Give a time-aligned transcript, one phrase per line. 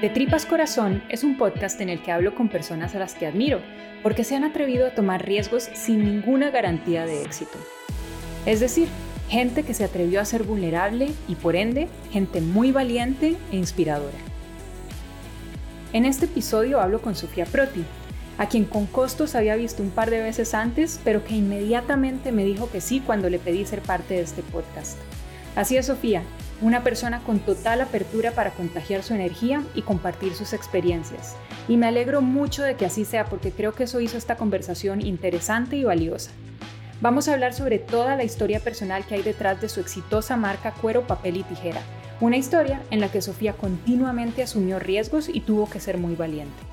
[0.00, 3.26] De Tripas Corazón es un podcast en el que hablo con personas a las que
[3.26, 3.60] admiro,
[4.02, 7.58] porque se han atrevido a tomar riesgos sin ninguna garantía de éxito.
[8.46, 8.88] Es decir,
[9.28, 14.16] gente que se atrevió a ser vulnerable y por ende, gente muy valiente e inspiradora.
[15.92, 17.84] En este episodio hablo con Sofía Proti,
[18.38, 22.46] a quien con costos había visto un par de veces antes, pero que inmediatamente me
[22.46, 24.96] dijo que sí cuando le pedí ser parte de este podcast.
[25.56, 26.22] Así es, Sofía,
[26.60, 31.36] una persona con total apertura para contagiar su energía y compartir sus experiencias.
[31.68, 35.00] Y me alegro mucho de que así sea porque creo que eso hizo esta conversación
[35.00, 36.30] interesante y valiosa.
[37.00, 40.72] Vamos a hablar sobre toda la historia personal que hay detrás de su exitosa marca
[40.72, 41.80] Cuero, Papel y Tijera,
[42.20, 46.69] una historia en la que Sofía continuamente asumió riesgos y tuvo que ser muy valiente.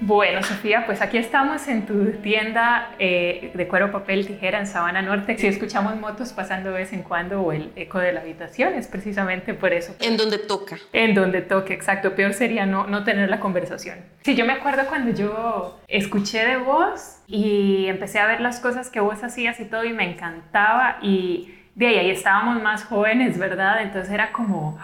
[0.00, 5.02] Bueno, Sofía, pues aquí estamos en tu tienda eh, de cuero, papel, tijera en Sabana
[5.02, 5.38] Norte.
[5.38, 8.88] Si escuchamos motos pasando de vez en cuando o el eco de la habitación, es
[8.88, 9.94] precisamente por eso.
[10.00, 10.76] En donde toca.
[10.92, 12.14] En donde toque, exacto.
[12.14, 13.98] Peor sería no, no tener la conversación.
[14.22, 18.90] Sí, yo me acuerdo cuando yo escuché de vos y empecé a ver las cosas
[18.90, 23.38] que vos hacías y todo y me encantaba y de ahí, ahí estábamos más jóvenes,
[23.38, 23.82] ¿verdad?
[23.82, 24.78] Entonces era como...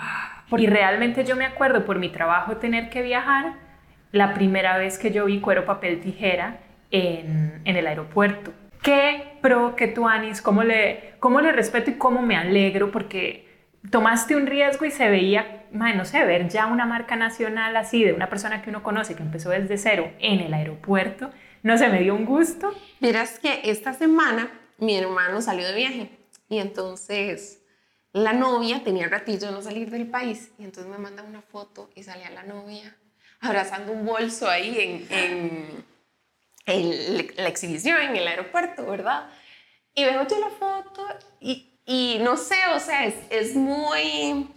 [0.56, 3.53] Y realmente yo me acuerdo por mi trabajo tener que viajar
[4.12, 8.53] la primera vez que yo vi cuero, papel, tijera en, el aeropuerto.
[8.83, 13.48] Qué pro, qué tú, Anis, cómo le, cómo le respeto y cómo me alegro porque
[13.91, 18.12] tomaste un riesgo y se veía, no sé, ver ya una marca nacional así de
[18.12, 21.31] una persona que uno conoce que empezó desde cero en el aeropuerto,
[21.62, 22.72] no se me dio un gusto.
[23.00, 26.11] Miras que esta semana mi hermano salió de viaje
[26.48, 27.62] y entonces
[28.12, 31.91] la novia tenía ratillo de no salir del país y entonces me manda una foto
[31.94, 32.97] y salía la novia
[33.41, 35.85] abrazando un bolso ahí en,
[36.67, 39.29] en, la exhibición, en el aeropuerto, ¿verdad?
[39.95, 41.07] Y veo yo la foto
[41.41, 44.49] y, y no sé, o sea, es, es muy,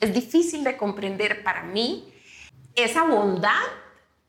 [0.00, 2.12] es difícil de comprender para mí
[2.74, 3.62] esa bondad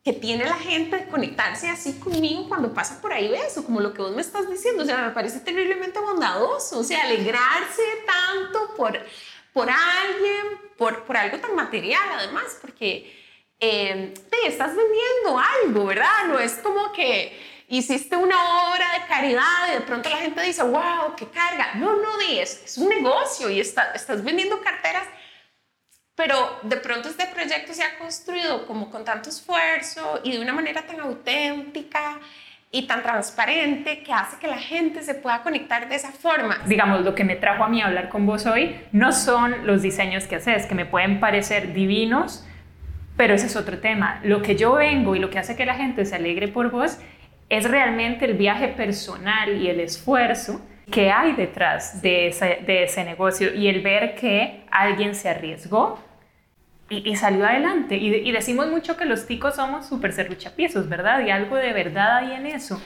[0.04, 3.94] que tiene la gente de conectarse así conmigo cuando pasa por ahí eso, como lo
[3.94, 8.74] que vos me estás diciendo, o sea, me parece terriblemente bondadoso, o sea, alegrarse tanto
[8.78, 8.98] por,
[9.52, 10.46] por alguien,
[10.78, 13.27] por, por algo tan material además, porque
[13.60, 16.26] eh, te estás vendiendo algo, ¿verdad?
[16.28, 17.38] No es como que
[17.70, 21.76] hiciste una obra de caridad y de pronto la gente dice, wow, qué carga.
[21.76, 25.08] No, no, es, es un negocio y estás vendiendo carteras,
[26.16, 30.54] pero de pronto este proyecto se ha construido como con tanto esfuerzo y de una
[30.54, 32.20] manera tan auténtica
[32.72, 36.58] y tan transparente que hace que la gente se pueda conectar de esa forma.
[36.66, 39.82] Digamos, lo que me trajo a mí a hablar con vos hoy no son los
[39.82, 42.47] diseños que haces, que me pueden parecer divinos,
[43.18, 44.22] pero ese es otro tema.
[44.24, 47.00] Lo que yo vengo y lo que hace que la gente se alegre por vos
[47.50, 50.62] es realmente el viaje personal y el esfuerzo
[50.92, 56.00] que hay detrás de ese, negocio y el ver que alguien se arriesgó
[56.90, 57.98] y, salió adelante.
[57.98, 61.26] Y, decimos mucho que los ticos somos súper serruchapiezos, ¿verdad?
[61.26, 62.82] Y algo de verdad hay en eso.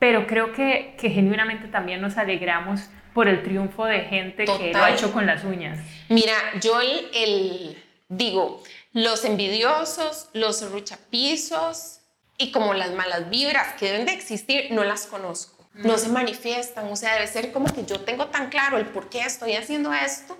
[0.00, 4.82] Pero creo que, que genuinamente también nos alegramos por el triunfo de gente que lo
[4.82, 5.78] ha hecho con las uñas.
[6.08, 7.76] Mira, yo el
[8.10, 8.62] digo,
[8.92, 12.00] los envidiosos, los ruchapizos
[12.38, 15.68] y como las malas vibras que deben de existir, no las conozco.
[15.74, 19.08] No se manifiestan, o sea, debe ser como que yo tengo tan claro el por
[19.08, 20.36] qué estoy haciendo esto.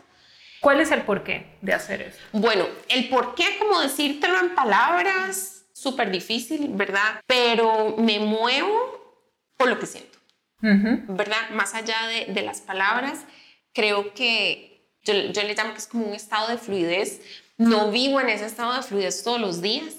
[0.61, 2.21] ¿Cuál es el porqué de hacer esto?
[2.33, 7.21] Bueno, el porqué, como decírtelo en palabras, súper difícil, ¿verdad?
[7.27, 9.25] Pero me muevo
[9.56, 10.19] por lo que siento,
[10.61, 11.50] ¿verdad?
[11.50, 13.21] Más allá de, de, las palabras,
[13.72, 17.21] creo que yo, yo le llamo que es como un estado de fluidez
[17.60, 19.94] no vivo en ese estado de fluidez todos los días,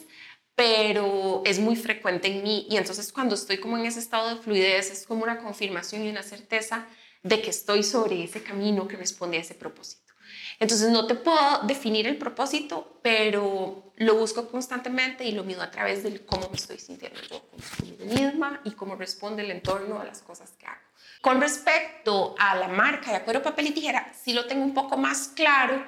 [0.55, 4.41] pero es muy frecuente en mí y entonces cuando estoy como en ese estado de
[4.41, 6.87] fluidez es como una confirmación y una certeza
[7.21, 10.11] de que estoy sobre ese camino que responde a ese propósito.
[10.59, 15.69] Entonces no te puedo definir el propósito, pero lo busco constantemente y lo mido a
[15.69, 17.43] través de cómo me estoy sintiendo yo
[18.05, 20.81] misma y cómo responde el entorno a las cosas que hago.
[21.21, 24.97] Con respecto a la marca de acuerdo papel y tijera, sí lo tengo un poco
[24.97, 25.85] más claro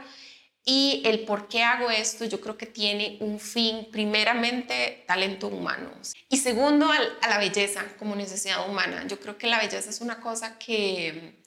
[0.66, 5.92] y el por qué hago esto, yo creo que tiene un fin, primeramente, talento humano.
[6.30, 9.06] Y segundo, a la belleza como necesidad humana.
[9.08, 11.44] Yo creo que la belleza es una cosa que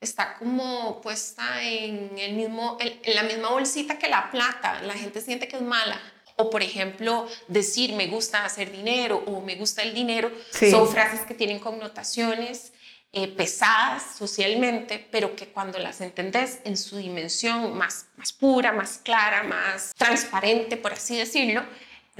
[0.00, 4.82] está como puesta en, el mismo, en la misma bolsita que la plata.
[4.82, 5.98] La gente siente que es mala.
[6.36, 11.22] O, por ejemplo, decir me gusta hacer dinero o me gusta el dinero, son frases
[11.22, 12.72] que tienen connotaciones
[13.12, 18.98] eh, pesadas socialmente, pero que cuando las entendés en su dimensión más, más pura, más
[18.98, 21.62] clara, más transparente, por así decirlo,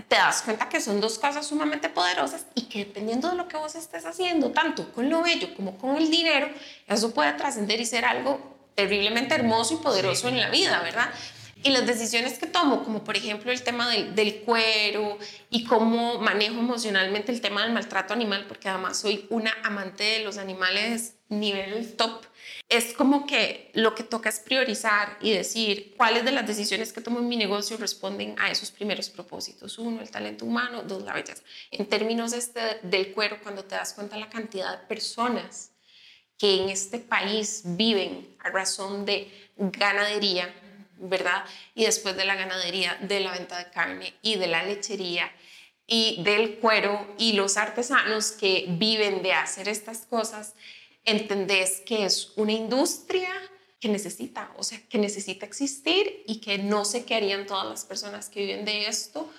[0.09, 3.57] te das cuenta que son dos cosas sumamente poderosas y que dependiendo de lo que
[3.57, 6.49] vos estés haciendo, tanto con lo bello como con el dinero,
[6.87, 11.11] eso puede trascender y ser algo terriblemente hermoso y poderoso en la vida, ¿verdad?
[11.63, 15.19] Y las decisiones que tomo, como por ejemplo el tema del, del, cuero
[15.51, 20.25] y cómo manejo emocionalmente el tema del maltrato animal, porque además soy una amante de
[20.25, 22.25] los animales nivel top,
[22.69, 27.01] es como que lo que toca es priorizar y decir cuáles de las decisiones que
[27.01, 29.79] tomo en mi negocio responden a esos primeros propósitos.
[29.79, 31.43] Uno, el talento humano, dos, la belleza.
[31.71, 35.73] En términos este del cuero, cuando te das cuenta la cantidad de personas
[36.37, 40.55] que en este país viven a razón de ganadería,
[40.99, 41.45] ¿verdad?
[41.75, 45.31] Y después de la ganadería, de la venta de carne y de la lechería
[45.87, 50.55] y del cuero y los artesanos que viven de hacer estas cosas,
[51.05, 53.31] entendés que es una industria
[53.81, 57.85] que necesita, o sea, que necesita existir y que no sé qué harían todas las
[57.85, 59.31] personas que viven de esto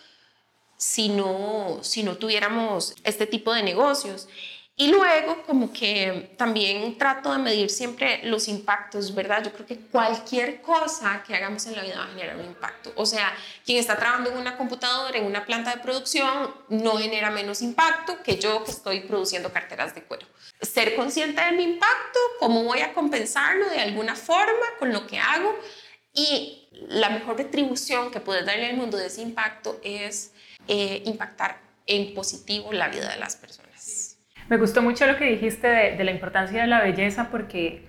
[0.77, 4.29] si no, si no tuviéramos este tipo de negocios.
[4.81, 9.43] Y luego, como que también trato de medir siempre los impactos, ¿verdad?
[9.43, 12.93] Yo creo que cualquier cosa que hagamos en la vida va a generar un impacto.
[12.95, 13.35] O sea,
[13.65, 18.23] quien está trabajando en una computadora, en una planta de producción, no genera menos impacto
[18.23, 20.25] que yo que estoy produciendo carteras de cuero.
[20.61, 25.19] Ser consciente de mi impacto, cómo voy a compensarlo de alguna forma con lo que
[25.19, 25.59] hago
[26.13, 30.31] y la mejor retribución que puedes darle al mundo de ese impacto es
[30.69, 33.68] eh, impactar en positivo la vida de las personas.
[34.49, 37.83] Me gustó mucho lo que dijiste de, la importancia de la belleza porque,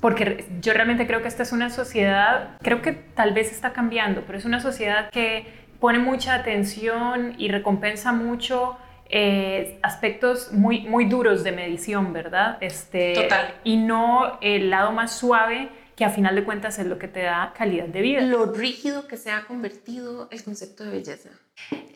[0.00, 4.22] porque yo realmente creo que esta es una sociedad, creo que tal vez está cambiando,
[4.24, 5.44] pero es una sociedad que
[5.80, 12.58] pone mucha atención y recompensa mucho eh, aspectos muy, muy duros de medición, ¿verdad?
[12.60, 13.54] Este, Total.
[13.64, 17.22] Y no el lado más suave que a final de cuentas es lo que te
[17.22, 18.20] da calidad de vida.
[18.20, 21.30] Lo rígido que se ha convertido el concepto de belleza.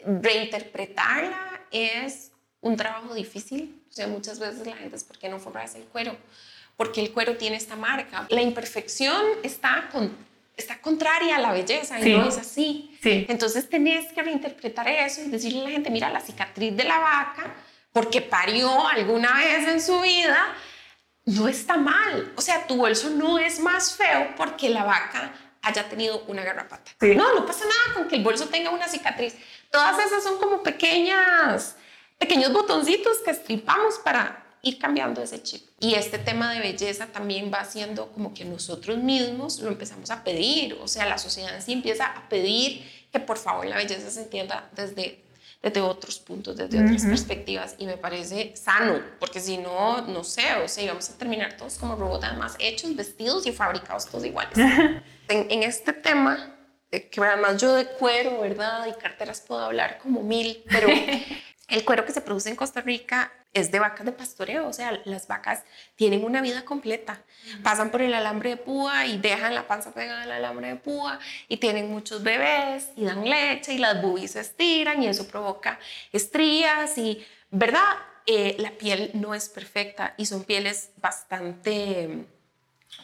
[0.04, 1.38] Reinterpretarla
[1.70, 3.75] es un trabajo difícil.
[3.96, 6.14] O sea, muchas veces la gente es, ¿por qué no forras el cuero?
[6.76, 8.26] Porque el cuero tiene esta marca.
[8.28, 10.14] La imperfección está, con,
[10.54, 12.94] está contraria a la belleza y no es así.
[13.02, 13.24] Sí.
[13.26, 16.98] Entonces tenés que reinterpretar eso y decirle a la gente, mira, la cicatriz de la
[16.98, 17.54] vaca,
[17.90, 20.54] porque parió alguna vez en su vida,
[21.24, 22.34] no está mal.
[22.36, 25.32] O sea, tu bolso no es más feo porque la vaca
[25.62, 26.92] haya tenido una garrapata.
[27.00, 29.34] No, no pasa nada con que el bolso tenga una cicatriz.
[29.70, 31.76] Todas esas son como pequeñas
[32.18, 35.62] pequeños botoncitos que estripamos para ir cambiando ese chip.
[35.80, 40.24] Y este tema de belleza también va haciendo como que nosotros mismos lo empezamos a
[40.24, 44.10] pedir, o sea, la sociedad en sí empieza a pedir que por favor la belleza
[44.10, 45.22] se entienda desde,
[45.62, 50.54] desde otros puntos, desde otras perspectivas, y me parece sano, porque si no, no sé,
[50.64, 54.56] o sea, íbamos a terminar todos como robots, además hechos, vestidos y fabricados todos iguales.
[55.28, 56.56] en, en este tema,
[56.90, 58.86] que además yo de cuero, ¿verdad?
[58.86, 60.88] Y carteras puedo hablar como mil, pero
[61.68, 65.00] El cuero que se produce en Costa Rica es de vacas de pastoreo, o sea,
[65.04, 65.64] las vacas
[65.96, 67.22] tienen una vida completa.
[67.62, 71.18] Pasan por el alambre de púa y dejan la panza pegada al alambre de púa
[71.48, 75.78] y tienen muchos bebés y dan leche y las boobies se estiran y eso provoca
[76.12, 77.96] estrías y, ¿verdad?
[78.26, 82.26] Eh, la piel no es perfecta y son pieles bastante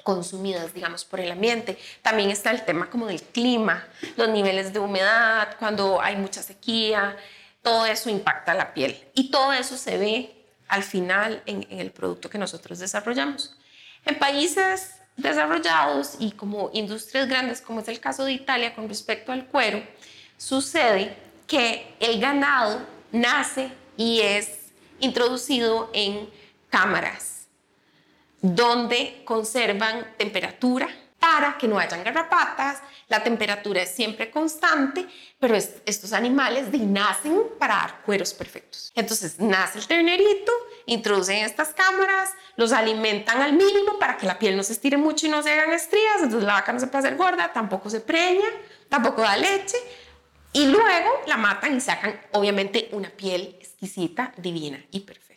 [0.03, 1.79] consumidas, digamos, por el ambiente.
[2.03, 3.87] También está el tema como del clima,
[4.17, 7.17] los niveles de humedad, cuando hay mucha sequía,
[7.62, 12.29] todo eso impacta la piel y todo eso se ve al final en, el producto
[12.29, 13.56] que nosotros desarrollamos.
[14.05, 19.33] En países desarrollados y como industrias grandes, como es el caso de Italia con respecto
[19.33, 19.83] al cuero,
[20.37, 21.16] sucede
[21.47, 22.81] que el ganado
[23.12, 26.28] nace y es introducido en
[26.71, 27.47] cámaras
[28.40, 30.88] donde conservan temperatura
[31.23, 35.07] para que no hayan garrapatas, la temperatura es siempre constante,
[35.38, 38.91] pero estos animales nacen para dar cueros perfectos.
[38.97, 40.50] Entonces nace el ternerito,
[40.87, 45.26] introducen estas cámaras, los alimentan al mínimo para que la piel no se estire mucho
[45.26, 48.00] y no se hagan estrías, entonces la vaca no se puede hacer gorda, tampoco se
[48.00, 48.49] preña,
[48.88, 49.76] tampoco da leche,
[50.52, 55.32] y luego la matan y sacan obviamente una piel exquisita, divina y perfecta.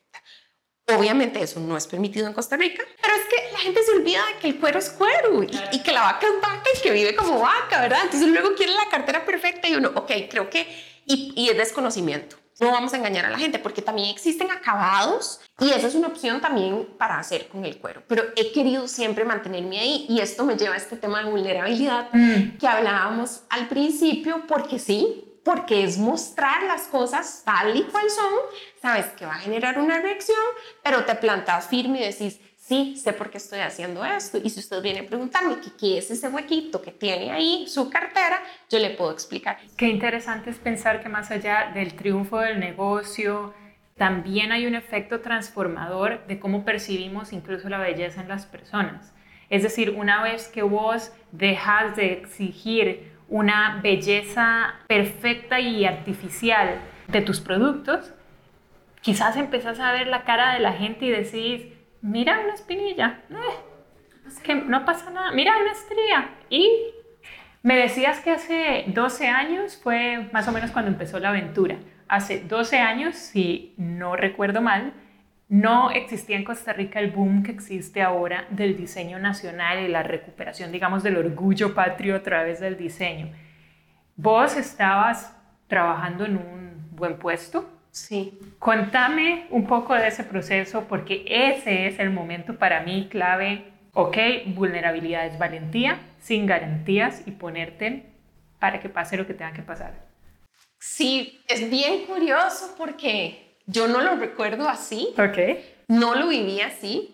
[0.88, 4.24] Obviamente eso no es permitido en Costa Rica, pero es que la gente se olvida
[4.28, 7.16] de que el cuero es cuero y, que la vaca es vaca y que vive
[7.16, 8.02] como vaca, ¿verdad?
[8.04, 10.68] Entonces luego quiere la cartera perfecta y uno, ok, creo que,
[11.06, 12.38] y, y es desconocimiento.
[12.60, 16.08] No vamos a engañar a la gente porque también existen acabados y esa es una
[16.08, 18.04] opción también para hacer con el cuero.
[18.08, 22.10] Pero he querido siempre mantenerme ahí y esto me lleva a este tema de vulnerabilidad
[22.14, 22.58] mm.
[22.58, 28.34] que hablábamos al principio porque sí, porque es mostrar las cosas tal y cual son,
[28.82, 30.40] sabes que va a generar una reacción,
[30.84, 34.40] pero te plantas firme y decís, sí, sé por qué estoy haciendo esto.
[34.44, 38.42] Y si usted viene a preguntarme qué es ese huequito que tiene ahí su cartera,
[38.72, 39.60] yo le puedo explicar.
[39.78, 43.54] Qué interesante es pensar que más allá del triunfo del negocio,
[43.98, 49.14] también hay un efecto transformador de cómo percibimos incluso la belleza en las personas.
[49.52, 57.22] Es decir, una vez que vos dejas de exigir una belleza perfecta y artificial de
[57.22, 58.14] tus productos,
[59.02, 61.68] quizás empezás a ver la cara de la gente y decís,
[62.02, 66.30] mira una espinilla, eh, que no pasa nada, mira una estría.
[66.50, 66.70] Y
[67.64, 71.78] me decías que hace 12 años fue más o menos cuando empezó la aventura.
[72.08, 74.94] Hace 12 años, si no recuerdo mal,
[75.48, 80.04] no existía en Costa Rica el boom que existe ahora del diseño nacional y la
[80.04, 83.30] recuperación, digamos, del orgullo patrio a través del diseño.
[84.16, 85.36] Vos estabas
[85.68, 88.38] trabajando en un buen puesto, Sí.
[88.60, 93.72] Contame un poco de ese proceso porque ese es el momento para mí clave.
[93.94, 98.04] Ok, vulnerabilidad es valentía, sin garantías y ponerte
[98.60, 99.94] para que pase lo que tenga que pasar.
[100.78, 105.14] Sí, es bien curioso porque yo no lo recuerdo así.
[105.18, 105.38] Ok.
[105.88, 107.12] No lo viví así.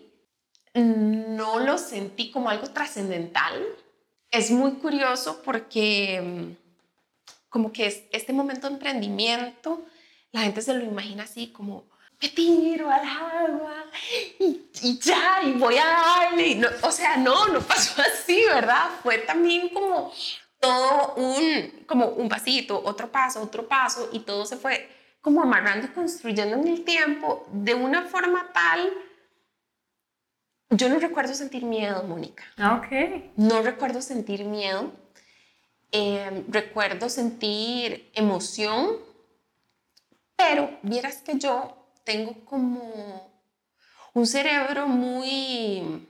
[0.74, 3.62] No lo sentí como algo trascendental.
[4.30, 9.84] Es muy curioso porque mm, como que es este momento de emprendimiento
[10.32, 11.84] la gente se lo imagina así como,
[12.20, 13.84] me tiro al agua
[14.38, 16.54] y, ya, y voy a darle.
[16.54, 18.90] no, o sea, no, no pasó así, ¿verdad?
[19.02, 20.12] Fue también como
[20.58, 24.88] todo un, como un pasito, otro paso, otro paso, y todo se fue
[25.22, 28.92] como amarrando y construyendo en el tiempo de una forma tal...
[30.68, 32.44] Yo no recuerdo sentir miedo, Mónica.
[32.56, 33.32] Ah, ok.
[33.36, 34.90] No recuerdo sentir miedo.
[35.94, 38.96] Eh, recuerdo sentir emoción,
[40.34, 43.30] pero vieras que yo tengo como
[44.14, 46.08] un cerebro muy,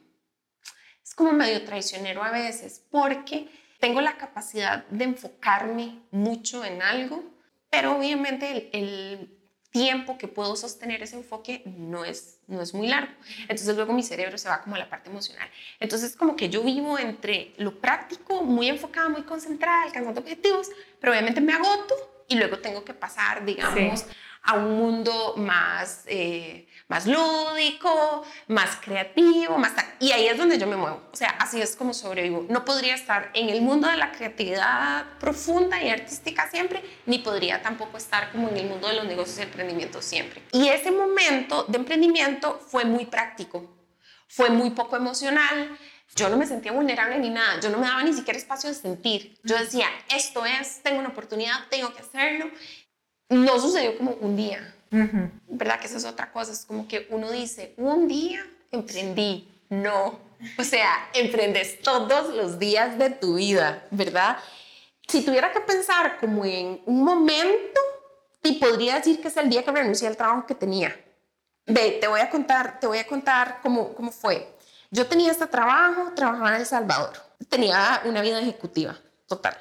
[1.03, 3.49] es como medio traicionero a veces, porque
[3.81, 7.25] tengo la capacidad de enfocarme mucho en algo,
[7.73, 9.39] pero obviamente el,
[9.73, 13.11] tiempo que puedo sostener ese enfoque no es, no es muy largo.
[13.49, 15.49] Entonces luego mi cerebro se va como a la parte emocional.
[15.81, 20.69] Entonces como que yo vivo entre lo práctico, muy enfocada, muy concentrada, alcanzando objetivos,
[21.01, 21.95] pero obviamente me agoto
[22.29, 24.05] y luego tengo que pasar, digamos,
[24.43, 29.73] a un mundo más, eh, más lúdico, más creativo, más...
[29.99, 31.01] Y ahí es donde yo me muevo.
[31.11, 32.45] O sea, así es como sobrevivo.
[32.51, 37.63] No podría estar en el mundo de la creatividad profunda y artística siempre, ni podría
[37.63, 40.43] tampoco estar como en el mundo de los negocios y emprendimiento siempre.
[40.53, 43.75] Y ese momento de emprendimiento fue muy práctico,
[44.29, 45.75] fue muy poco emocional,
[46.15, 48.75] yo no me sentía vulnerable ni nada, yo no me daba ni siquiera espacio de
[48.75, 49.41] sentir.
[49.45, 52.51] Yo decía, esto es, tengo una oportunidad, tengo que hacerlo
[53.33, 55.81] no sucedió como un día, ¿verdad?
[55.81, 60.19] Que esa es otra cosa, es como que uno dice, un día emprendí, no,
[60.59, 64.37] o sea, emprendes todos los días de tu vida, ¿verdad?
[65.09, 67.81] Si tuviera que pensar como en un momento,
[68.41, 70.95] te podría decir que es el día que renuncié al trabajo que tenía.
[71.67, 74.57] Ve, te voy a contar, te voy a contar cómo, cómo fue.
[74.91, 77.13] Yo tenía este trabajo, trabajaba en El Salvador,
[77.49, 79.57] tenía una vida ejecutiva, total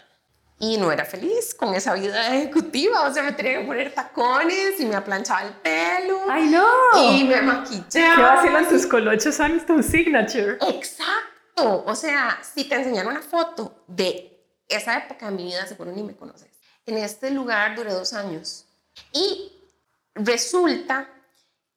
[0.62, 4.80] y no era feliz con esa vida ejecutiva, o sea, me tenía que poner tacones
[4.80, 6.20] y me planchaba el pelo.
[6.30, 7.14] ¡Ay, no!
[7.14, 8.16] Y me maquillaba.
[8.16, 10.60] ¿Qué vacilan tus colochos son tu signature?
[10.62, 15.92] Exacto, o sea, si te enseñara una foto de esa época de mi vida, seguro
[15.92, 16.50] ni me conoces.
[16.86, 18.68] En este lugar duré dos años
[19.12, 19.52] y
[20.14, 21.10] resulta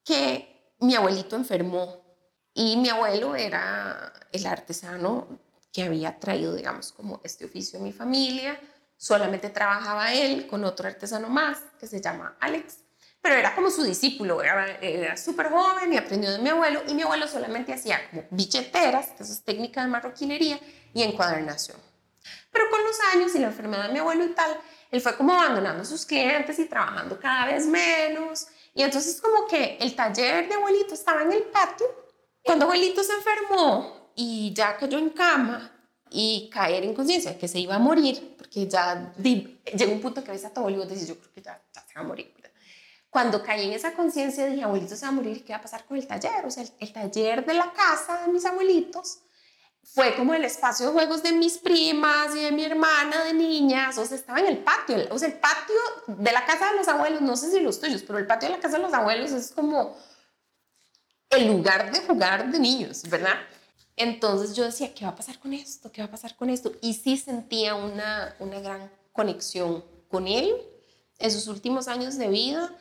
[0.04, 2.04] que mi abuelito enfermó
[2.52, 5.26] y mi abuelo era el artesano
[5.72, 8.60] que había traído, digamos, como este oficio a mi familia
[9.04, 12.78] solamente trabajaba él con otro artesano más que se llama Alex,
[13.20, 17.02] pero era como su discípulo, era, súper joven y aprendió de mi abuelo y mi
[17.02, 20.58] abuelo solamente hacía como billeteras, que eso es técnica de marroquinería
[20.94, 21.76] y encuadernación.
[22.50, 24.58] Pero con los años y la enfermedad de mi abuelo y tal,
[24.90, 28.46] él fue como abandonando sus clientes y trabajando cada vez menos.
[28.72, 31.86] Y entonces como que el taller de abuelito estaba en el patio.
[32.42, 35.73] Cuando abuelito se enfermó y ya cayó en cama,
[36.16, 40.30] y caer en conciencia que se iba a morir, porque ya llegó un punto que
[40.30, 42.32] ves a abuelo y dices, yo creo que ya, se va a morir.
[43.10, 45.84] Cuando caí en esa conciencia dije, abuelito se va a morir, ¿qué va a pasar
[45.84, 46.46] con el taller?
[46.46, 49.18] O sea, el, taller de la casa de mis abuelitos
[49.82, 53.98] fue como el espacio de juegos de mis primas y de mi hermana de niñas,
[53.98, 56.86] o sea, estaba en el patio, o sea, el patio de la casa de los
[56.86, 59.32] abuelos, no sé si los tuyos, pero el patio de la casa de los abuelos
[59.32, 59.96] es como
[61.30, 63.36] el lugar de jugar de niños, ¿verdad?
[63.96, 65.92] Entonces yo decía, ¿qué va a pasar con esto?
[65.92, 66.72] ¿Qué va a pasar con esto?
[66.80, 70.54] Y sí sentía una, una gran conexión con él
[71.18, 72.76] en sus últimos años de vida.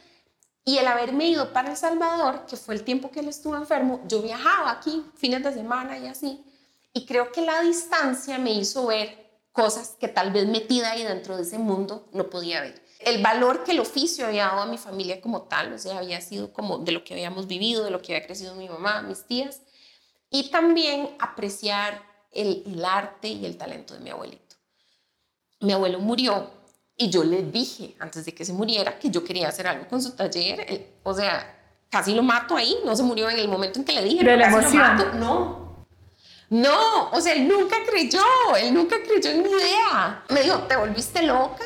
[0.65, 4.01] Y el haberme ido para El Salvador, que fue el tiempo que él estuvo enfermo,
[4.07, 6.43] yo viajaba aquí fines de semana y así.
[6.93, 11.37] Y creo que la distancia me hizo ver cosas que tal vez metida ahí dentro
[11.37, 12.81] de ese mundo no podía ver.
[12.99, 16.21] El valor que el oficio había dado a mi familia como tal, o sea, había
[16.21, 19.25] sido como de lo que habíamos vivido, de lo que había crecido mi mamá, mis
[19.25, 19.61] tías,
[20.33, 24.55] y también apreciar el, el arte y el talento de mi abuelito.
[25.59, 26.49] Mi abuelo murió
[26.97, 30.01] y yo le dije antes de que se muriera que yo quería hacer algo con
[30.01, 30.97] su taller.
[31.03, 31.55] o sea,
[31.89, 32.77] casi lo mato ahí.
[32.83, 34.23] No se murió en el momento en que le dije.
[34.23, 35.19] De la emoción.
[35.19, 35.85] No.
[36.49, 38.23] No, o sea, él nunca creyó.
[38.57, 40.23] Él nunca creyó en mi idea.
[40.29, 41.63] Me dijo, te volviste loca.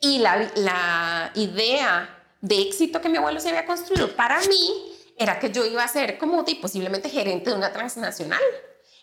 [0.00, 4.91] Y la, la idea de éxito que mi abuelo se había construido para mí
[5.22, 8.42] era que yo iba a ser como y posiblemente gerente de una transnacional.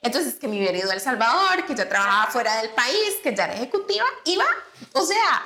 [0.01, 3.35] Entonces, que me hubiera ido a El Salvador, que yo trabajaba fuera del país, que
[3.35, 4.45] ya era ejecutiva, iba,
[4.93, 5.43] o sea,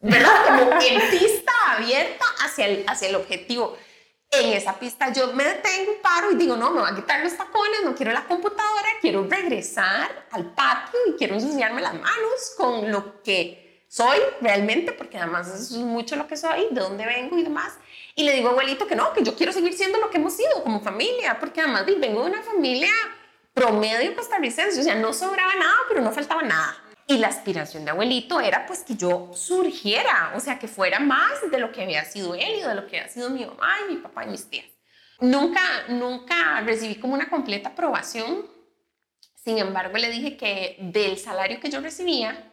[0.00, 0.46] ¿verdad?
[0.46, 3.76] Como en pista abierta hacia el, hacia el objetivo.
[4.30, 7.36] En esa pista yo me detengo, paro y digo, no, me voy a quitar los
[7.36, 12.90] tacones, no quiero la computadora, quiero regresar al patio y quiero ensuciarme las manos con
[12.90, 13.63] lo que
[13.94, 17.74] soy realmente, porque además es mucho lo que soy, de dónde vengo y demás.
[18.16, 20.64] Y le digo abuelito que no, que yo quiero seguir siendo lo que hemos sido
[20.64, 22.90] como familia, porque además vengo de una familia
[23.52, 26.76] promedio costarricense, o sea, no sobraba nada, pero no faltaba nada.
[27.06, 31.48] Y la aspiración de abuelito era pues que yo surgiera, o sea, que fuera más
[31.48, 33.94] de lo que había sido él y de lo que había sido mi mamá y
[33.94, 34.66] mi papá y mis tías.
[35.20, 38.44] Nunca, nunca recibí como una completa aprobación.
[39.36, 42.50] Sin embargo, le dije que del salario que yo recibía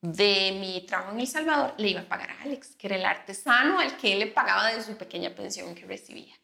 [0.00, 3.04] de mi trabajo en El Salvador, le iba a pagar a Alex, que era el
[3.04, 6.34] artesano al que él le pagaba de su pequeña pensión que recibía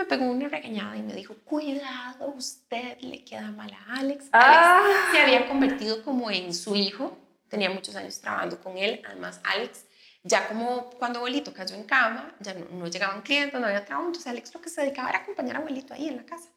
[0.00, 4.26] me pegó una regañada y me dijo, cuidado, usted le queda mal a Alex.
[4.32, 4.82] Ah.
[4.82, 7.18] Alex se había convertido como en su hijo,
[7.48, 9.84] tenía muchos años trabajando con él, además Alex,
[10.22, 14.30] ya como cuando abuelito cayó en cama, ya no, llegaban clientes, no había trabajo, entonces
[14.30, 16.48] Alex lo que se dedicaba era acompañar a abuelito ahí en la casa.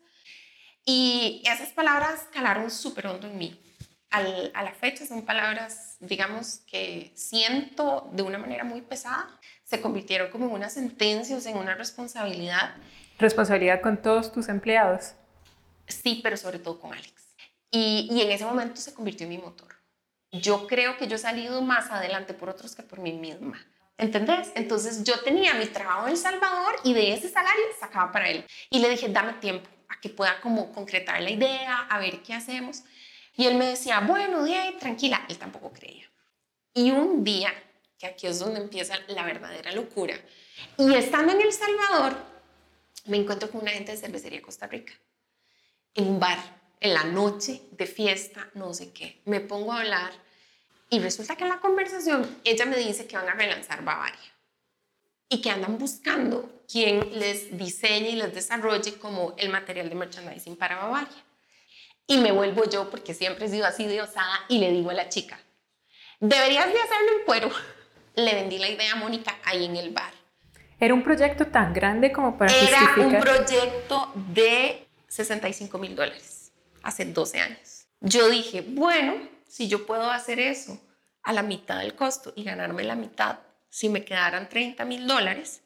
[0.86, 3.73] Y esas palabras calaron súper hondo en mí.
[4.22, 9.28] A la fecha son palabras, digamos, que siento de una manera muy pesada,
[9.64, 12.76] se convirtieron como en una sentencia, o sea, en una responsabilidad
[13.20, 15.14] responsabilidad con todos tus empleados.
[15.88, 17.14] Sí, pero sobre todo con Alex.
[17.72, 19.76] Y, y, en ese momento se convirtió en mi motor.
[20.32, 23.60] Yo creo que yo he salido más adelante por otros que por mí misma.
[23.98, 24.52] ¿Entendés?
[24.56, 28.46] Entonces yo tenía mi trabajo en El Salvador y de ese salario sacaba para él.
[28.70, 32.34] Y le dije, dame tiempo a que pueda como concretar la idea, a ver qué
[32.34, 32.84] hacemos.
[33.36, 35.26] Y él me decía, bueno, día tranquila.
[35.28, 36.10] Él tampoco creía.
[36.74, 37.52] Y un día,
[37.98, 40.16] que aquí es donde empieza la verdadera locura,
[40.78, 42.16] y estando en El Salvador,
[43.06, 44.94] me encuentro con una gente de cervecería Costa Rica,
[45.94, 46.40] en un bar,
[46.80, 49.22] en la noche, de fiesta, no sé qué.
[49.26, 50.12] Me pongo a hablar
[50.90, 54.34] y resulta que en la conversación ella me dice que van a relanzar Bavaria
[55.30, 60.56] y que andan buscando quien les diseñe y les desarrolle como el material de merchandising
[60.56, 61.24] para Bavaria.
[62.08, 64.94] Y me vuelvo yo, porque siempre he sido así de osada, y le digo a
[64.94, 65.40] la chica,
[66.20, 67.50] deberías de hacerlo en cuero.
[68.16, 70.14] Le vendí la idea a Mónica ahí en el bar.
[70.80, 76.52] ¿Era un proyecto tan grande como para Era un proyecto de 65 mil dólares
[76.84, 77.86] hace 12 años.
[78.02, 79.16] Yo dije, bueno,
[79.48, 80.80] si yo puedo hacer eso
[81.24, 83.40] a la mitad del costo y ganarme la mitad,
[83.70, 85.62] si me quedaran 30 mil dólares,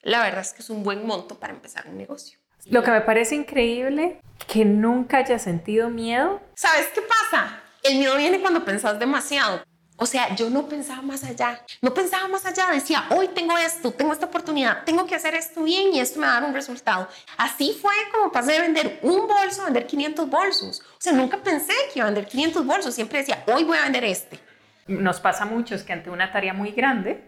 [0.00, 2.38] la verdad es que es un buen monto para empezar un negocio.
[2.66, 6.40] Lo que me parece increíble, que nunca haya sentido miedo.
[6.54, 7.60] ¿Sabes qué pasa?
[7.82, 9.62] El miedo viene cuando pensás demasiado.
[9.96, 13.92] O sea, yo no pensaba más allá, no pensaba más allá, decía, hoy tengo esto,
[13.92, 16.54] tengo esta oportunidad, tengo que hacer esto bien y esto me va a dar un
[16.54, 17.08] resultado.
[17.36, 20.80] Así fue como pasé de vender un bolso a vender 500 bolsos.
[20.80, 23.82] O sea, nunca pensé que iba a vender 500 bolsos, siempre decía, hoy voy a
[23.84, 24.40] vender este.
[24.88, 27.22] Nos pasa mucho es que ante una tarea muy grande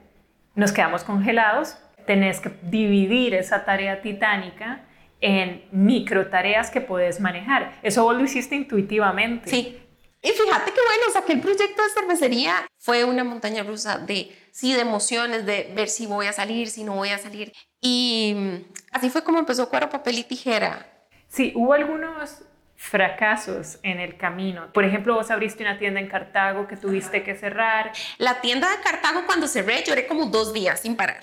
[0.57, 4.81] nos quedamos congelados, tenés que dividir esa tarea titánica
[5.21, 7.79] en micro tareas que puedes manejar.
[7.83, 9.49] Eso vos lo hiciste intuitivamente.
[9.49, 9.79] Sí,
[10.25, 13.99] y fíjate que bueno, o sea, que el proyecto de cervecería fue una montaña rusa
[13.99, 17.53] de, sí, de emociones, de ver si voy a salir, si no voy a salir.
[17.79, 20.87] Y mm, así fue como empezó Cuero, Papel y Tijera.
[21.29, 22.43] Sí, hubo algunos
[22.75, 24.73] fracasos en el camino.
[24.73, 27.93] Por ejemplo, vos abriste una tienda en Cartago que tuviste que cerrar.
[28.17, 31.23] La tienda de Cartago cuando cerré lloré como dos días sin parar.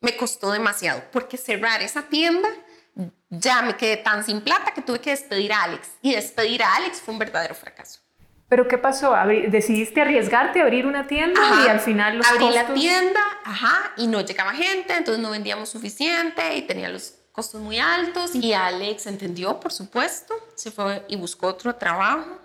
[0.00, 2.48] Me costó demasiado porque cerrar esa tienda
[3.30, 5.88] ya me quedé tan sin plata que tuve que despedir a Alex.
[6.02, 8.00] Y despedir a Alex fue un verdadero fracaso.
[8.48, 9.14] ¿Pero qué pasó?
[9.48, 14.06] ¿Decidiste arriesgarte a abrir una tienda y al final los Abrí la tienda, ajá, y
[14.06, 18.34] no llegaba gente, entonces no vendíamos suficiente y tenía los costos muy altos.
[18.34, 22.38] Y Alex entendió, por supuesto, se fue y buscó otro trabajo.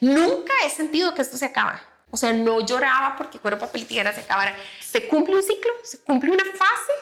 [0.00, 1.82] Nunca he sentido que esto se acaba.
[2.12, 4.56] O sea, no lloraba porque cuero, papel y tijera se acabara.
[4.80, 6.92] Se cumple un ciclo, se cumple una fase.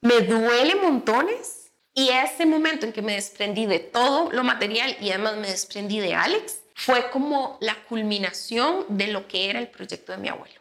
[0.00, 1.61] Me duele montones.
[1.94, 6.00] Y ese momento en que me desprendí de todo lo material y además me desprendí
[6.00, 10.60] de Alex, fue como la culminación de lo que era el proyecto de mi abuelo.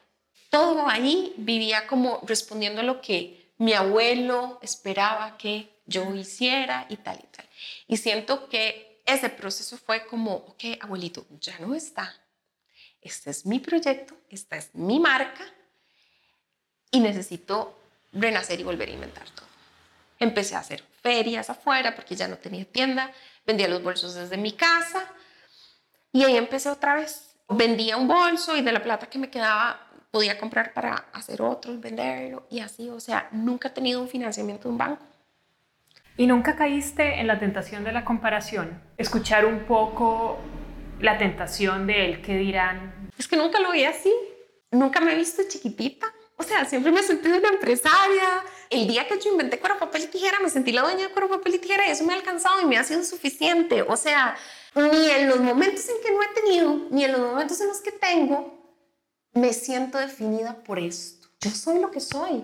[0.50, 6.98] Todo ahí vivía como respondiendo a lo que mi abuelo esperaba que yo hiciera y
[6.98, 7.46] tal y tal.
[7.88, 12.14] Y siento que ese proceso fue como, ok, abuelito, ya no está.
[13.02, 15.46] Este es mi proyecto, esta es mi marca
[16.92, 17.80] y necesito
[18.12, 19.51] renacer y volver a inventar todo.
[20.22, 23.12] Empecé a hacer ferias afuera porque ya no tenía tienda,
[23.46, 25.04] vendía los bolsos desde mi casa
[26.14, 27.36] y ahí empecé otra vez.
[27.50, 31.78] Vendía un bolso y de la plata que me quedaba podía comprar para hacer otro,
[31.80, 32.90] venderlo y así.
[32.90, 35.06] O sea, nunca he tenido un financiamiento de un banco.
[36.18, 38.80] ¿Y nunca caíste en la tentación de la comparación?
[38.98, 40.40] Escuchar un poco
[41.00, 43.10] la tentación de él, ¿qué dirán?
[43.18, 44.14] Es que nunca lo vi así.
[44.70, 46.08] Nunca me he visto chiquitita.
[46.42, 48.44] O sea, siempre me sentido una empresaria.
[48.72, 51.30] El día que yo inventé cuero, papel y tijera, me sentí la dueña de cuero,
[51.30, 53.84] papel y tijera y eso me ha alcanzado y me ha sido suficiente.
[53.84, 54.36] O sea,
[54.74, 57.80] ni en los momentos en que no he tenido, ni en los momentos en los
[57.82, 58.60] que tengo,
[59.34, 61.28] me siento definida por esto.
[61.42, 62.44] Yo soy lo que soy.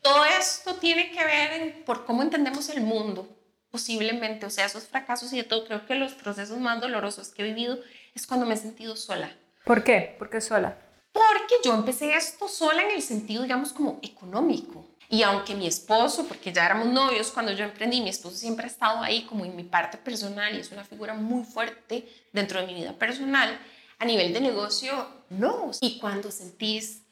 [0.00, 3.28] Todo esto tiene que ver por cómo entendemos el mundo,
[3.72, 4.46] posiblemente.
[4.46, 7.46] O sea, esos fracasos y de todo, creo que los procesos más dolorosos que he
[7.46, 7.80] vivido
[8.14, 9.36] es cuando me he sentido sola.
[9.64, 10.14] ¿Por qué?
[10.20, 10.78] ¿Por qué sola?
[11.12, 14.84] Porque yo empecé esto sola en el sentido, digamos, como económico.
[15.10, 18.68] Y aunque mi esposo, porque ya éramos novios cuando yo emprendí, mi esposo siempre ha
[18.68, 22.66] estado ahí como en mi parte personal y es una figura muy fuerte dentro de
[22.66, 23.58] mi vida personal,
[23.98, 25.70] a nivel de negocio, no.
[25.80, 27.02] Y cuando sentís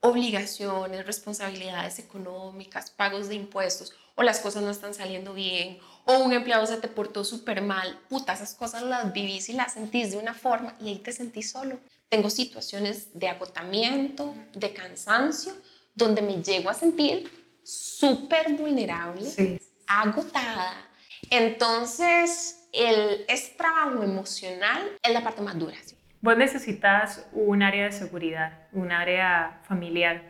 [0.00, 6.32] obligaciones, responsabilidades económicas, pagos de impuestos, o las cosas no están saliendo bien, o un
[6.32, 10.18] empleado se te portó súper mal, puta, esas cosas las vivís y las sentís de
[10.18, 11.78] una forma y ahí te sentís solo.
[12.08, 15.52] Tengo situaciones de agotamiento, de cansancio,
[15.94, 17.30] donde me llego a sentir
[17.62, 20.72] súper vulnerable, agotada.
[21.30, 25.76] Entonces, el, ese trabajo emocional es la parte más dura.
[26.20, 30.24] Vos necesitas un área de seguridad, un área familiar.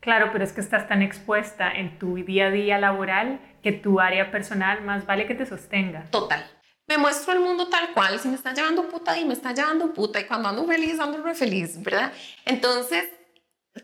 [0.00, 4.00] Claro, pero es que estás tan expuesta en tu día a día laboral que tu
[4.00, 6.04] área personal más vale que te sostenga.
[6.10, 6.42] Total.
[6.90, 8.18] Me muestro el mundo tal cual.
[8.18, 10.18] Si me está llevando puta y me está llevando puta.
[10.18, 12.12] Y cuando ando feliz, ando re feliz, ¿verdad?
[12.44, 13.04] Entonces,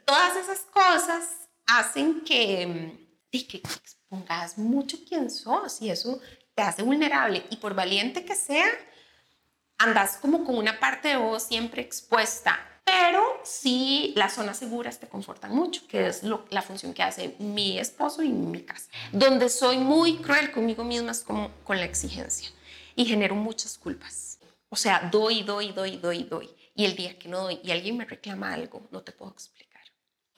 [0.04, 6.20] todas esas cosas hacen que, que expongas mucho quién sos y eso
[6.56, 7.46] te hace vulnerable.
[7.48, 8.66] Y por valiente que sea,
[9.78, 12.58] andas como con una parte de vos siempre expuesta.
[12.84, 17.78] Pero sí, las zonas seguras te confortan mucho, que es la función que hace mi
[17.78, 18.90] esposo y mi casa.
[19.12, 22.50] Donde soy muy cruel conmigo misma es como con la exigencia
[22.96, 24.40] y genero muchas culpas.
[24.68, 26.50] O sea, doy, doy, doy, doy, doy.
[26.74, 29.66] Y el día que no doy y alguien me reclama algo, no te puedo explicar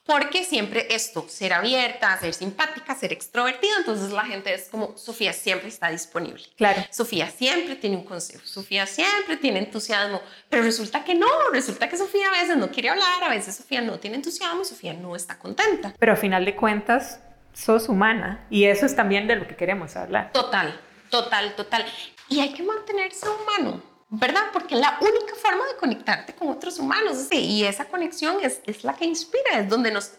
[0.08, 5.34] porque siempre esto, ser abierta, ser simpática, ser extrovertida, entonces la gente es como, Sofía
[5.34, 6.42] siempre está disponible.
[6.56, 6.82] Claro.
[6.90, 11.98] Sofía siempre tiene un consejo, Sofía siempre tiene entusiasmo, pero resulta que no, resulta que
[11.98, 15.38] Sofía a veces no quiere hablar, a veces Sofía no tiene entusiasmo, Sofía no está
[15.38, 15.94] contenta.
[15.98, 17.20] Pero a final de cuentas,
[17.52, 20.32] sos humana y eso es también de lo que queremos hablar.
[20.32, 21.84] Total, total, total.
[22.28, 23.82] Y hay que mantenerse humano.
[24.10, 24.44] ¿verdad?
[24.52, 28.94] Porque la única forma de conectarte con otros humanos y esa conexión es, es la
[28.94, 30.12] que inspira, es donde nos,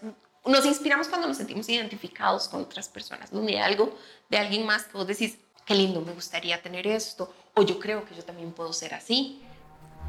[0.45, 3.97] nos inspiramos cuando nos sentimos identificados con otras personas, donde hay algo
[4.29, 8.05] de alguien más que vos decís, qué lindo, me gustaría tener esto, o yo creo
[8.05, 9.41] que yo también puedo ser así.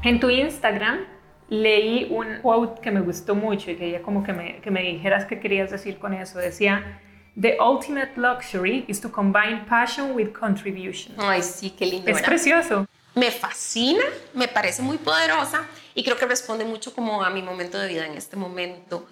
[0.03, 1.05] En tu Instagram
[1.49, 5.25] leí un quote que me gustó mucho y quería como que me, que me dijeras
[5.25, 6.39] qué querías decir con eso.
[6.39, 7.01] Decía,
[7.39, 11.15] The ultimate luxury is to combine passion with contribution.
[11.17, 12.09] Ay, sí, qué lindo.
[12.11, 17.29] Es precioso me fascina, me parece muy poderosa y creo que responde mucho como a
[17.29, 19.07] mi momento de vida en este momento.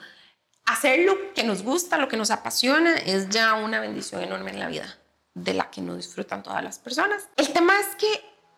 [0.66, 4.60] Hacer lo que nos gusta, lo que nos apasiona, es ya una bendición enorme en
[4.60, 4.98] la vida,
[5.34, 7.28] de la que no disfrutan todas las personas.
[7.36, 8.08] El tema es que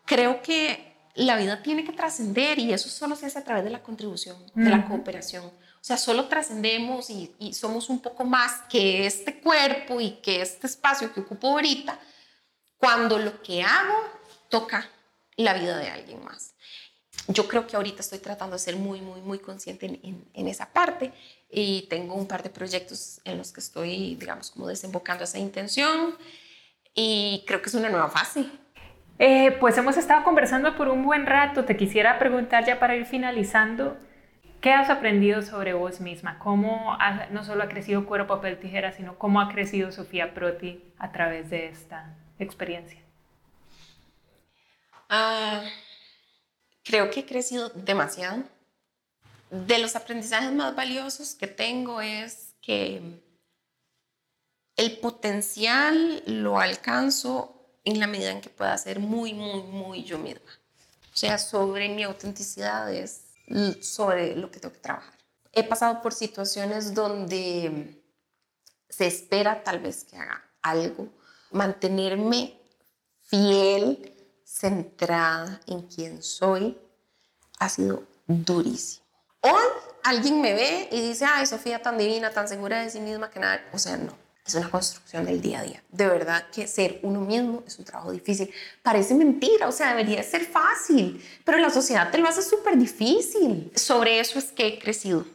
[0.06, 3.70] creo que la vida tiene que trascender y eso solo se hace a través de
[3.70, 5.46] la contribución, de la cooperación.
[5.46, 10.42] O sea, solo trascendemos y, y somos un poco más que este cuerpo y que
[10.42, 12.00] este espacio que ocupo ahorita
[12.78, 13.96] cuando lo que hago
[14.50, 14.90] toca
[15.38, 16.56] la vida de alguien más.
[17.28, 21.14] Yo creo que ahorita estoy tratando de ser muy, muy, muy consciente en, esa parte
[21.50, 26.18] y tengo un par de proyectos en los que estoy, digamos, como desembocando esa intención
[26.94, 28.46] y creo que es una nueva fase.
[29.24, 31.64] Eh, pues hemos estado conversando por un buen rato.
[31.64, 33.96] Te quisiera preguntar ya para ir finalizando,
[34.62, 36.40] ¿qué has aprendido sobre vos misma?
[36.40, 36.98] ¿Cómo
[37.30, 41.52] no solo ha crecido Cuero, Papel, Tijera, sino cómo ha crecido Sofía Proti a través
[41.52, 43.00] de esta experiencia?
[45.08, 45.62] Ah,
[46.84, 48.42] creo que he crecido demasiado.
[49.52, 53.22] De los aprendizajes más valiosos que tengo es que
[54.78, 60.18] el potencial lo alcanzo en la medida en que pueda ser muy, muy, muy yo
[60.18, 60.52] misma.
[61.14, 63.22] O sea, sobre mi autenticidad es
[63.82, 65.14] sobre lo que tengo que trabajar.
[65.52, 68.02] He pasado por situaciones donde
[68.90, 71.10] se espera tal vez que haga algo,
[71.52, 72.58] mantenerme
[73.24, 74.14] fiel
[74.46, 76.78] centrada en quién soy,
[77.60, 79.06] ha sido durísimo.
[79.42, 79.64] Hoy
[80.04, 83.40] alguien me ve y dice, ay, Sofía tan divina, tan segura de sí misma que
[83.40, 83.64] nada.
[83.74, 84.21] O sea, no.
[84.46, 85.84] Es una construcción del día a día.
[85.90, 88.52] De verdad que ser uno mismo es un trabajo difícil.
[88.82, 93.72] Parece mentira, o sea, debería ser fácil, pero la sociedad te lo hace súper difícil.
[93.76, 95.26] Sobre eso es que he crecido.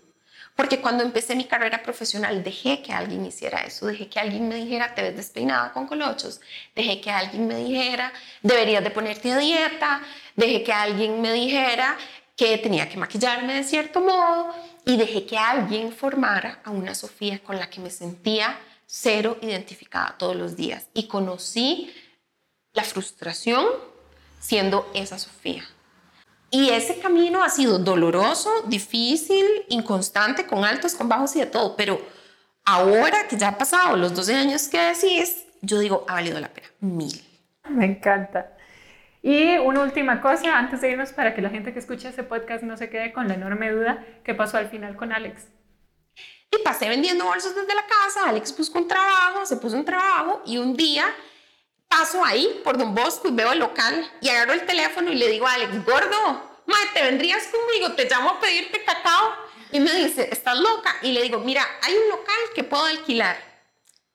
[0.56, 4.54] Porque cuando empecé mi carrera profesional dejé que alguien hiciera eso, dejé que alguien me
[4.54, 6.40] dijera, te ves despeinada con colochos,
[6.74, 8.10] dejé que alguien me dijera,
[8.42, 10.00] deberías de ponerte a dieta,
[10.34, 11.98] dejé que alguien me dijera
[12.34, 14.54] que tenía que maquillarme de cierto modo
[14.86, 20.16] y dejé que alguien formara a una Sofía con la que me sentía cero identificada
[20.18, 21.92] todos los días y conocí
[22.72, 23.66] la frustración
[24.38, 25.64] siendo esa Sofía.
[26.50, 31.76] Y ese camino ha sido doloroso, difícil, inconstante, con altos, con bajos y de todo,
[31.76, 32.00] pero
[32.64, 36.48] ahora que ya ha pasado los 12 años que decís, yo digo, ha valido la
[36.48, 37.20] pena, mil.
[37.68, 38.52] Me encanta.
[39.22, 42.62] Y una última cosa, antes de irnos, para que la gente que escucha ese podcast
[42.62, 45.48] no se quede con la enorme duda, ¿qué pasó al final con Alex?
[46.50, 50.42] Y pasé vendiendo bolsos desde la casa, Alex buscó un trabajo, se puso un trabajo
[50.46, 51.14] y un día
[51.88, 55.28] paso ahí por Don Bosco y veo el local y agarro el teléfono y le
[55.28, 57.92] digo a Alex, gordo, madre, ¿te vendrías conmigo?
[57.94, 59.46] Te llamo a pedirte cacao.
[59.72, 60.94] Y me dice, ¿estás loca?
[61.02, 63.36] Y le digo, mira, hay un local que puedo alquilar,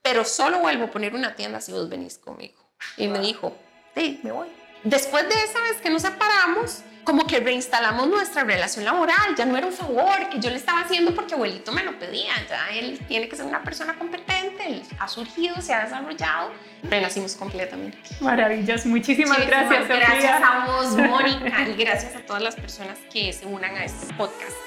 [0.01, 2.57] pero solo vuelvo a poner una tienda si vos venís conmigo.
[2.97, 3.55] Y me dijo,
[3.95, 4.47] sí, me voy.
[4.83, 9.55] Después de esa vez que nos separamos, como que reinstalamos nuestra relación laboral, ya no
[9.55, 12.99] era un favor que yo le estaba haciendo porque abuelito me lo pedía, ya él
[13.07, 17.97] tiene que ser una persona competente, él ha surgido, se ha desarrollado, renacimos completamente.
[18.21, 19.87] Maravillas, muchísimas gracias.
[19.87, 24.11] Gracias a vos, Mónica, y gracias a todas las personas que se unan a este
[24.15, 24.57] podcast.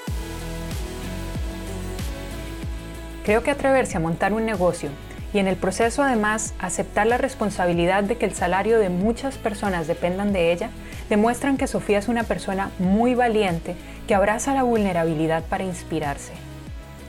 [3.25, 4.91] Creo que atreverse a montar un negocio
[5.35, 9.85] y en el proceso además aceptar la responsabilidad de que el salario de muchas personas
[9.85, 10.69] dependan de ella,
[11.09, 13.75] demuestran que Sofía es una persona muy valiente
[14.07, 16.31] que abraza la vulnerabilidad para inspirarse.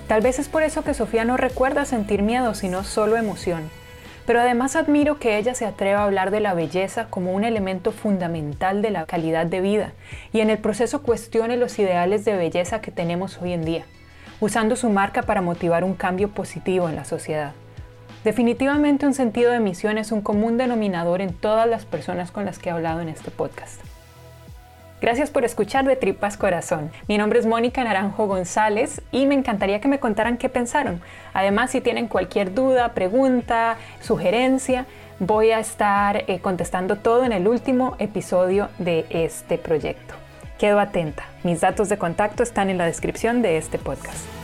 [0.09, 3.71] Tal vez es por eso que Sofía no recuerda sentir miedo, sino solo emoción.
[4.27, 7.93] Pero además admiro que ella se atreva a hablar de la belleza como un elemento
[7.93, 9.93] fundamental de la calidad de vida
[10.33, 13.85] y en el proceso cuestione los ideales de belleza que tenemos hoy en día,
[14.41, 17.53] usando su marca para motivar un cambio positivo en la sociedad.
[18.27, 22.59] Definitivamente un sentido de misión es un común denominador en todas las personas con las
[22.59, 23.81] que he hablado en este podcast.
[25.01, 26.91] Gracias por escuchar de Tripas Corazón.
[27.07, 31.01] Mi nombre es Mónica Naranjo González y me encantaría que me contaran qué pensaron.
[31.35, 34.87] Además, si tienen cualquier duda, pregunta, sugerencia,
[35.21, 40.17] voy a estar eh, contestando todo en el último episodio de este proyecto.
[40.59, 41.27] Quedo atenta.
[41.45, 44.36] Mis datos de contacto están en la descripción de este podcast.